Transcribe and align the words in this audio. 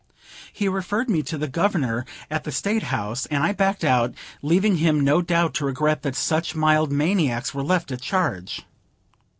He 0.51 0.67
referred 0.67 1.11
me 1.11 1.21
to 1.21 1.37
the 1.37 1.47
Governor 1.47 2.05
at 2.31 2.43
the 2.43 2.51
State 2.51 2.81
House, 2.89 3.27
and 3.27 3.43
I 3.43 3.51
backed 3.53 3.83
out, 3.83 4.15
leaving 4.41 4.77
him 4.77 5.01
no 5.01 5.21
doubt 5.21 5.53
to 5.53 5.65
regret 5.65 6.01
that 6.01 6.15
such 6.15 6.55
mild 6.55 6.91
maniacs 6.91 7.53
were 7.53 7.61
left 7.63 7.91
at 7.91 8.11
large. 8.11 8.63